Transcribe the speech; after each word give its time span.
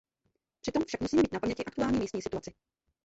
Při 0.61 0.71
tom 0.71 0.83
však 0.87 1.01
musíme 1.01 1.21
mít 1.21 1.31
na 1.33 1.39
paměti 1.39 1.65
aktuální 1.65 1.99
místní 1.99 2.21
situaci. 2.21 2.53